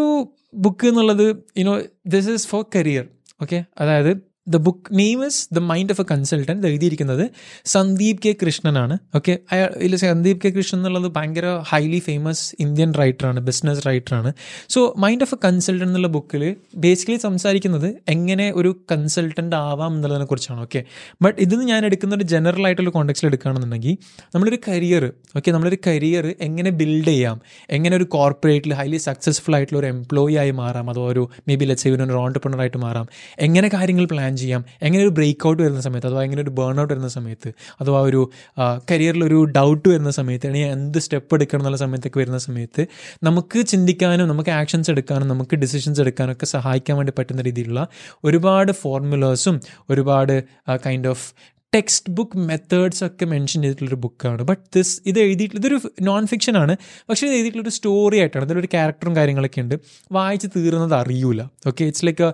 [0.56, 1.74] book എന്നുള്ളത് you know
[2.08, 3.06] this is for career
[3.42, 4.12] okay അതായത്
[4.47, 7.23] the book name is the mind of a consultant എഴുതിയിരിക്കുന്നത്
[7.67, 8.99] Sandeep K കൃഷ്ണനാണ്.
[9.15, 14.33] Okay അയാൾ ഇതിൽ Sandeep K Krishnan എന്നുള്ളത് ഭയങ്കര highly famous Indian റൈറ്ററാണ് business റൈറ്ററാണ്
[14.69, 20.61] so mind of a consultant എന്നുള്ള ബുക്കിൽ ബേസിക്കലി സംസാരിക്കുന്നത് എങ്ങനെ ഒരു കൺസൾട്ടന്റ് ആവാം എന്നുള്ളതിനെ കുറിച്ചാണ്
[20.61, 20.85] ഓക്കെ
[21.23, 23.95] ബട്ട് ഇതിന് ഞാൻ എടുക്കുന്ന ഒരു ജനറൽ ആയിട്ടുള്ള കോണ്ടെക്സ്റ്റിൽ എടുക്കുകയാണെന്നുണ്ടെങ്കിൽ
[24.35, 29.87] നമ്മളൊരു കരിയർ ഓക്കെ നമ്മളൊരു കരിയർ എങ്ങനെ ബിൽഡ് ചെയ്യാം എങ്ങനെ ഒരു കോർപ്പറേറ്റിൽ ഹൈലി സക്സസ്ഫുൾ ആയിട്ടുള്ള ഒരു
[29.87, 33.07] എംപ്ലോയി ആയി മാറാം അതോ ഒരു മേ ബി ലെറ്റ്സ് ഒരു ഓണ്ടർപ്രണർ ആയിട്ട് മാറാം
[33.39, 34.65] എങ്ങനെ കാര്യങ്ങൾ പ്ലാൻ ചെയ്യാം.
[34.83, 38.31] എങ്ങനെ ഒരു ബ്രേക്ക് ഔട്ട് വരുന്ന സമയത്ത് അഥവാ എങ്ങനെ ഒരു ബേൺ ഔട്ട് വരുന്ന സമയത്ത് അഥവാ ഒരു
[38.91, 42.87] കരിയറിൽ ഒരു ഡൗട്ട് വരുന്ന സമയത്ത് അല്ലെങ്കിൽ എന്ത് സ്റ്റെപ്പ് എടുക്കണം എന്നുള്ള സമയത്തൊക്കെ വരുന്ന സമയത്ത്
[43.23, 47.89] നമുക്ക് ചിന്തിക്കാനും നമുക്ക് ആക്ഷൻസ് എടുക്കാനും നമുക്ക് ഡിസിഷൻസ് എടുക്കാനും ഒക്കെ സഹായിക്കാൻ വേണ്ടി പറ്റുന്ന രീതിയിലുള്ള
[48.25, 49.61] ഒരുപാട് ഫോർമുലേഴ്സും
[49.91, 50.45] ഒരുപാട്
[50.87, 51.27] kind of
[51.75, 55.77] text book methods ഒക്കെ മെൻഷൻ ചെയ്തിട്ടുള്ളൊരു ബുക്കാണ് ബട്ട് ദിസ് ഇത് എഴുതിയിട്ടുള്ള ഇതൊരു
[56.09, 56.75] നോൺ ഫിക്ഷൻ ആണ്.
[57.09, 58.45] പക്ഷേ ഇത് എഴുതിയിട്ടുള്ളൊരു സ്റ്റോറി ആയിട്ടാണ്.
[58.49, 59.75] ഇതിലൊരു ക്യാരക്ടറും കാര്യങ്ങളൊക്കെ ഉണ്ട്.
[60.17, 61.43] വായിച്ച് തീർന്നത് അറിയൂല.
[61.71, 62.29] Okay it's like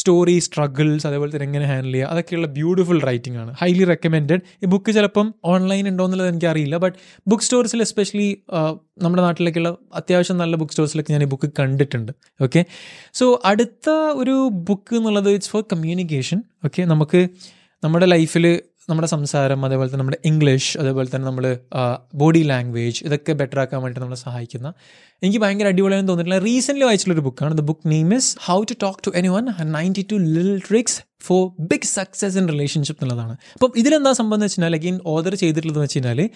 [0.00, 3.54] story struggles അതേപോലെ തന്നെ എങ്ങനെ ഹാൻഡിൽ ചെയ്യുക അതൊക്കെയുള്ള ബ്യൂട്ടിഫുൾ റൈറ്റിംഗ് ആണ്.
[3.62, 6.78] ഹൈലി റെക്കമെൻഡഡ് ഈ ബുക്ക് ചിലപ്പം ഓൺലൈൻ ഉണ്ടോ എന്നുള്ളത് എനിക്കറിയില്ല.
[6.84, 6.96] ബട്ട്
[7.32, 8.28] ബുക്ക് സ്റ്റോർസിൽ എസ്പെഷ്യലി
[9.02, 9.70] നമ്മുടെ നാട്ടിലേക്കുള്ള
[10.02, 12.12] അത്യാവശ്യം നല്ല ബുക്ക് സ്റ്റോഴ്സിലൊക്കെ ഞാൻ ഈ ബുക്ക് കണ്ടിട്ടുണ്ട്.
[12.46, 12.62] ഓക്കെ
[13.20, 13.90] സോ അടുത്ത
[14.22, 14.36] ഒരു
[14.70, 17.22] ബുക്ക് എന്നുള്ളത് ഇറ്റ്സ് ഫോർ കമ്മ്യൂണിക്കേഷൻ ഓക്കെ നമുക്ക്
[17.82, 18.44] നമ്മുടെ ലൈഫിൽ
[18.88, 21.58] നമ്മുടെ സംസാരം അതേപോലെ തന്നെ നമ്മുടെ ഇംഗ്ലീഷ് അതേപോലെ തന്നെ നമ്മൾ
[22.14, 24.72] ബോഡി ലാംഗ്വേജ് ഇതൊക്കെ ബെറ്റർ ആക്കാൻ വേണ്ടി നമ്മളെ സഹായിക്കുന്ന
[25.22, 29.12] എനിക്ക് ഭയങ്കര അടിപൊളിയാണെന്ന് തോന്നിയിട്ടില്ല റീസെന്റ്ലി വായിച്ചിട്ടുള്ളൊരു ബുക്കാണ് the book name is how to talk to
[29.28, 33.36] anyone ninety two lil tricks for big success in relationship എന്നുള്ളതാണ്.
[33.54, 36.30] അപ്പം ഇതിലെന്താ സംഭവം എന്ന് വെച്ചാൽ അഗെയിൻ ഓർഡർ ചെയ്തിട്ടുള്ളതെന്ന് വെച്ച് കഴിഞ്ഞാൽ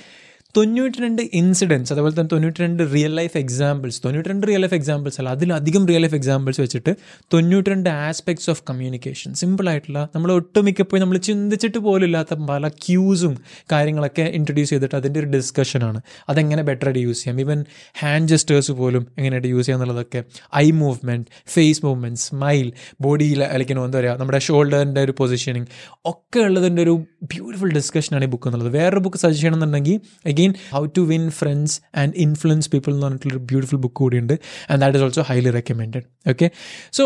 [0.55, 5.19] തൊണ്ണൂറ്റി രണ്ട് ഇൻസിഡൻസ് അതുപോലെ തന്നെ തൊണ്ണൂറ്റി രണ്ട് റിയൽ ലൈഫ് എക്സാമ്പിൾസ് തൊണ്ണൂറ്റി രണ്ട് റിയൽ ലൈഫ് എക്സാമ്പിൾസ്
[5.21, 6.93] അല്ല അതിലധികം റിയൽ ലൈഫ് എക്സാമ്പിൾസ് വെച്ചിട്ട്
[7.33, 13.35] തൊണ്ണൂറ്റി രണ്ട് ആസ്പെക്ട്സ് ഓഫ് കമ്മ്യൂണിക്കേഷൻ സിമ്പിളായിട്ടുള്ള നമ്മൾ ഒട്ടുമിക്കപ്പോഴും നമ്മൾ ചിന്തിച്ചിട്ട് പോലില്ലാത്ത പല ക്യൂസും
[13.73, 17.41] കാര്യങ്ങളൊക്കെ ഇൻട്രൊഡ്യൂസ് ചെയ്തിട്ട് അതിന്റെ ഒരു ഡിസ്കഷനാണ് അതെങ്ങനെ ബെറ്റർ ആയിട്ട് യൂസ് ചെയ്യാം?
[17.41, 17.61] ഈവൻ
[17.97, 20.23] ഹാൻഡ് ജസ്റ്റേഴ്സ് പോലും എങ്ങനെയായിട്ട് യൂസ് ചെയ്യാം എന്നുള്ളതൊക്കെ
[20.57, 22.67] eye movement face movement smile
[23.03, 25.69] ബോഡിയിൽ അല്ലെങ്കിൽ എന്താ പറയുക നമ്മുടെ ഷോൾഡറിന്റെ ഒരു പൊസിഷനിങ്
[26.07, 26.97] ഒക്കെ ഉള്ളതിന്റെ ഒരു
[27.31, 28.73] ബ്യൂട്ടിഫുൾ ഡിസ്കഷനാണ് ഈ ബുക്ക് എന്നുള്ളത്.
[28.77, 29.97] വേറൊരു ബുക്ക് സജസ്റ്റ് ചെയ്യണമെന്നുണ്ടെങ്കിൽ
[30.39, 34.35] again how to win friends and influence people എന്ന് പറഞ്ഞിട്ടുള്ളൊരു ബ്യൂട്ടിഫുൾ ബുക്ക് കൂടിയുണ്ട്.
[34.71, 36.49] And that is also highly recommended okay
[36.93, 37.05] so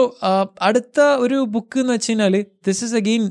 [0.62, 2.34] അടുത്ത ഒരു ബുക്ക് എന്ന് വെച്ച് കഴിഞ്ഞാൽ
[2.66, 3.24] ദിസ് ഇസ് അഗെയിൻ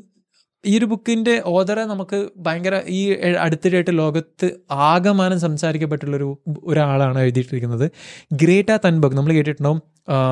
[0.66, 7.92] ഈ ഒരു ബുക്കിന്റെ ഓതറെ നമുക്ക് ഭയങ്കര ഈ അടുത്തിടെയായിട്ട് ലോകത്ത് ആകമാനം സംസാരിക്കപ്പെട്ടുള്ളൊരു ഒരാളാണ് എഴുതിയിട്ടിരിക്കുന്നത്.
[8.34, 9.16] Greta Thunberg.
[9.16, 9.82] നമ്മൾ കേട്ടിട്ടുണ്ടാവും.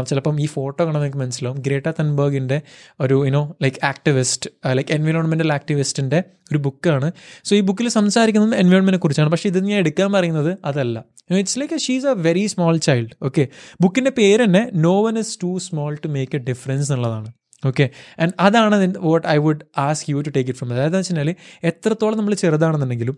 [0.07, 1.59] ചിലപ്പം ഈ ഫോട്ടോ കാണാൻ നിങ്ങൾക്ക് മനസ്സിലാവും.
[1.59, 2.62] ഗ്രേറ്റ തൻബർഗിന്റെ
[3.00, 7.12] ഒരു you know like activist like എൻവയോൺമെന്റൽ ആക്ടിവിസ്റ്റിന്റെ ഒരു ബുക്കാണ്.
[7.43, 9.29] സോ ഈ ബുക്കിൽ സംസാരിക്കുന്നത് എൻവയോൺമെന്റിനെ കുറിച്ചാണ്.
[9.29, 11.03] പക്ഷേ ഇത് ഞാൻ എടുക്കാൻ പറയുന്നത് അതല്ല.
[11.31, 13.48] It's like she she's a very small child okay
[13.81, 17.31] ബുക്കിന്റെ പേര് തന്നെ no one is too small to make a difference എന്നുള്ളതാണ്.
[17.66, 17.89] ഓക്കെ
[18.20, 22.34] ആൻഡ് അതാണ് what I would ask you to take it from അതായത് വെച്ചാൽ എത്രത്തോളം നമ്മൾ
[22.36, 23.18] ചെറുതാണെന്നുണ്ടെങ്കിലും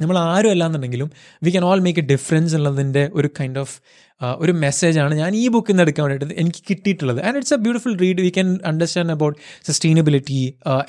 [0.00, 1.10] നമ്മൾ ആരും അല്ലാന്നുണ്ടെങ്കിലും
[1.46, 3.74] we can all make a difference എന്നുള്ളതിന്റെ ഒരു കൈൻഡ് ഓഫ്
[4.40, 7.20] ഒരു മെസ്സേജാണ് ഞാൻ ഈ ബുക്കിൽ നിന്ന് എടുക്കാൻ വേണ്ടിയിട്ട് എനിക്ക് കിട്ടിയിട്ടുള്ളത്.
[7.26, 9.36] And it's a beautiful read we can understand about
[9.68, 10.40] sustainability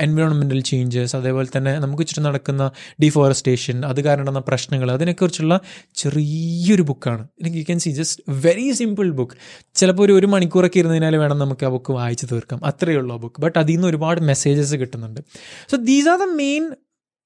[0.06, 2.66] എൻവയോൺമെന്റൽ changes അതേപോലെ തന്നെ നമുക്ക് ചുറ്റും നടക്കുന്ന
[3.04, 5.58] ഡിഫോറസ്റ്റേഷൻ അത് കാരണം നടന്ന പ്രശ്നങ്ങൾ അതിനെക്കുറിച്ചുള്ള
[6.02, 9.38] ചെറിയൊരു ബുക്കാണ് എനിക്ക് you can see just very simple book
[9.82, 12.60] ചിലപ്പോൾ ഒരു ഒരു മണിക്കൂറൊക്കെ ഇരുന്നതിനാൽ വേണം നമുക്ക് ആ ബുക്ക് വായിച്ചു തീർക്കാം.
[12.66, 15.22] അത്രയേ ഉള്ളൂ ആ ബുക്ക് ബട്ട് അതിൽ നിന്ന് ഒരുപാട് മെസ്സേജസ് കിട്ടുന്നുണ്ട്.
[15.72, 16.66] So these are the main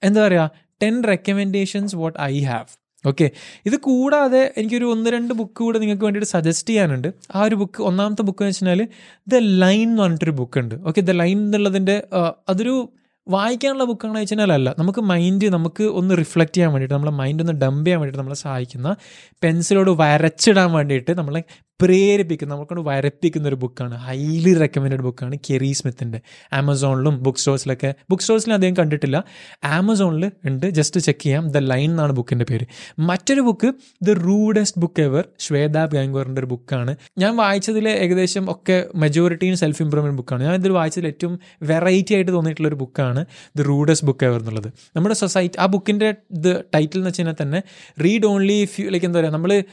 [0.04, 3.32] എന്താ പറയുക ten recommendations what I have okay
[3.66, 7.14] ഇത് കൂടാതെ എനിക്കൊരു ഒന്ന് രണ്ട് ബുക്ക് കൂടെ നിങ്ങൾക്ക് വേണ്ടിയിട്ട് സജസ്റ്റ് ചെയ്യാനുണ്ട്.
[7.36, 8.88] ആ ഒരു ബുക്ക് ഒന്നാമത്തെ ബുക്ക് എന്ന് വെച്ചാൽ
[9.28, 10.76] ദ ലൈൻ എന്ന് പറഞ്ഞിട്ടൊരു ബുക്ക് ഉണ്ട്.
[10.88, 12.04] ഓക്കെ ദ ലൈൻ എന്നുള്ളതിന്റെ
[12.50, 12.90] അതൊരു
[13.28, 17.86] വായിക്കാനുള്ള ബുക്കാണെന്ന് വെച്ചാൽ അല്ല നമുക്ക് മൈൻഡ് നമുക്ക് ഒന്ന് റിഫ്ലക്റ്റ് ചെയ്യാൻ വേണ്ടിയിട്ട് നമ്മളെ മൈൻഡ് ഒന്ന് ഡംപ്
[17.86, 18.96] ചെയ്യാൻ വേണ്ടിയിട്ട് നമ്മളെ സഹായിക്കുന്ന
[19.44, 21.44] പെൻസിലോട് വരച്ചിടാൻ വേണ്ടിയിട്ട് നമ്മളെ
[21.80, 26.20] പ്രേരിപ്പിക്കുന്ന നമ്മൾക്കൊണ്ട് വരപ്പിക്കുന്ന ഒരു ബുക്കാണ് ഹൈലി റെക്കമെൻഡ് ബുക്കാണ് കെറി സ്മിത്തിന്റെ
[26.54, 29.18] ആമസോണിലും ബുക്ക് സ്റ്റോഴ്സിലൊക്കെ ബുക്ക് സ്റ്റോഴ്സിൽ അദ്ദേഹം കണ്ടിട്ടില്ല.
[29.64, 30.70] ആമസോണിൽ ഉണ്ട്.
[30.70, 31.52] ജസ്റ്റ് ചെക്ക് ചെയ്യാം.
[31.52, 32.66] ദ ലൈൻ എന്നാണ് ബുക്കിന്റെ പേര്.
[33.00, 39.58] മറ്റൊരു book the rudest book ever Shweta ഗാംഗോറിന്റെ ഒരു ബുക്കാണ് ഞാൻ വായിച്ചതിൽ ഏകദേശം ഒക്കെ മെജോറിറ്റിയും
[39.58, 43.26] സെൽഫ് ഇംപ്രൂവ്മെന്റ് ബുക്കാണ് ഞാൻ ഇതിൽ വായിച്ചതിൽ ഏറ്റവും വെറൈറ്റി ആയിട്ട് തോന്നിയിട്ടുള്ള ഒരു ബുക്കാണ്
[43.58, 44.74] ദ റൂഡസ്റ്റ് ബുക്ക് എവർ എന്നുള്ളത്.
[44.96, 47.62] നമ്മുടെ സൊസൈറ്റി ആ ബുക്കിന്റെ ഇത് ടൈറ്റിൽ എന്ന് വെച്ച് കഴിഞ്ഞാൽ തന്നെ
[48.06, 49.64] read only if you like എന്താ പറയുക നമ്മൾ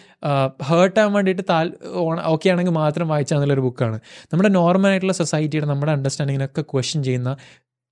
[0.70, 1.66] ഹേർട്ട് ആവാൻ വേണ്ടിയിട്ട് താൽ
[2.26, 3.98] ഓക്കെ ആണെങ്കിൽ മാത്രം വായിച്ചാൽ എന്നുള്ളൊരു ബുക്കാണ്
[4.32, 7.32] നമ്മുടെ നോർമൽ ആയിട്ടുള്ള സൊസൈറ്റിയുടെ നമ്മുടെ അണ്ടർസ്റ്റാൻഡിങ്ങിനൊക്കെ ക്വസ്റ്റ്യൻ ചെയ്യുന്ന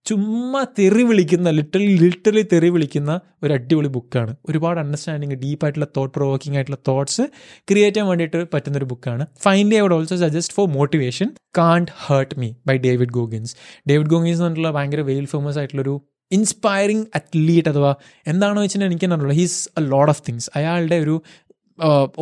[0.06, 6.56] ചുമ്മാ തെറി വിളിക്കുന്ന ലിറ്ററലി ലിറ്ററലി തെറി വിളിക്കുന്ന ഒരു അടിപൊളി ബുക്കാണ് ഒരുപാട് അണ്ടർസ്റ്റാൻഡിങ് ഡീപ്പായിട്ടുള്ള തോട്ട് പ്രൊവോക്കിംഗ്
[6.56, 7.24] ആയിട്ടുള്ള തോട്ട്സ്
[7.68, 12.38] ക്രിയേറ്റ് ചെയ്യാൻ വേണ്ടിയിട്ട് പറ്റുന്ന ഒരു ബുക്കാണ് finally I would also suggest for motivation can't hurt
[12.38, 13.54] me by David Goggins
[13.90, 15.94] David Goggins എന്ന് പറഞ്ഞിട്ടുള്ള ഭയങ്കര വെയിൽ ഫേമസ് ആയിട്ടുള്ളൊരു
[16.30, 17.92] ഇൻസ്പയറിംഗ് അത്ലീറ്റ് അഥവാ
[18.26, 21.14] എന്താണെന്ന് വെച്ചിട്ടുണ്ടെങ്കിൽ എനിക്ക് തന്നെ he's a lot of things അയാളുടെ ഒരു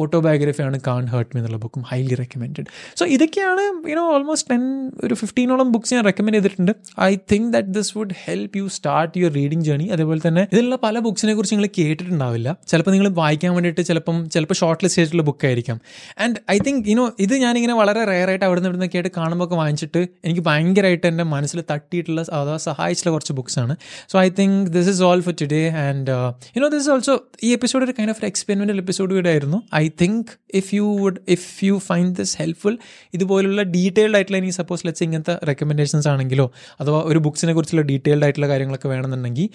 [0.03, 2.67] ഓട്ടോബയോഗ്രഫിയാണ് കാൺ ഹേർട്ട് മീ എന്നുള്ള ബുക്കും ഹൈലി റെക്കമെൻഡഡ്
[2.99, 4.65] സോ ഇതൊക്കെയാണ് യുനോ ഓൾമോസ്റ്റ് ടെൻ
[5.05, 6.73] ഒരു ഫിഫ്റ്റീനോളം ബുക്സ് ഞാൻ റെക്കമെൻഡ് ചെയ്തിട്ടുണ്ട്.
[7.01, 10.99] I think that this would help you start your reading journey അതേപോലെ തന്നെ ഇതിലുള്ള പല
[10.99, 12.57] ബുക്സിനെ കുറിച്ച് നിങ്ങൾ കേട്ടിട്ടുണ്ടാവില്ല.
[12.69, 15.81] ചിലപ്പോൾ നിങ്ങൾ വായിക്കാൻ വേണ്ടിയിട്ട് ചിലപ്പം ചിലപ്പോൾ ഷോർട്ട് ലിസ്റ്റ് ചെയ്തിട്ടുള്ള ബുക്കായിരിക്കാം
[16.21, 20.01] and I think you know ഇത് ഞാനിങ്ങനെ വളരെ റെയറായിട്ട് അവിടെ നിന്ന് ഇവിടുന്ന് ആയിട്ട് കാണുമ്പോൾ ഒക്കെ വാങ്ങിച്ചിട്ട്
[20.25, 23.75] എനിക്ക് ഭയങ്കരമായിട്ട് എന്റെ മനസ്സിൽ തട്ടിയിട്ടുള്ള അഥവാ സഹായിച്ചിട്ടുള്ള കുറച്ച് ബുക്സാണ്
[24.13, 26.11] so I think this is all for today and
[26.57, 29.48] you know this also ഈ എപ്പിസോഡ് ഒരു കൈൻഡ് ഓഫ് എക്സ്പെരിമെന്റൽ എപ്പിസോഡ് കൂടെ ആയിരുന്നു.
[29.75, 32.79] I think if you would if you find this helpful
[33.15, 38.49] ഇതുപോലുള്ള ഡീറ്റെയിൽഡ് ആയിട്ടുള്ള ഇനി സപ്പോസ് ലെറ്റ്സ് ഇങ്ങനത്തെ recommendations ആണെങ്കിലോ അഥവാ ഒരു ബുക്സിനെ കുറിച്ചുള്ള ഡീറ്റെയിൽഡ് ആയിട്ടുള്ള
[38.49, 39.49] കാര്യങ്ങളൊക്കെ വേണമെന്നുണ്ടെങ്കിൽ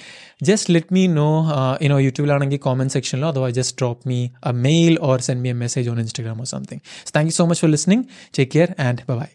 [0.43, 1.29] ജസ്റ്റ് ലെറ്റ് മീ നോ
[1.81, 5.89] ഇനോ യൂട്യൂബിലാണെങ്കിൽ കോമെന്റ് സെക്ഷനിലോ അഥവാ just drop me a mail or send me a message
[5.89, 6.83] on Instagram or something
[7.15, 8.05] thank you so much for listening
[8.37, 9.33] take care and bye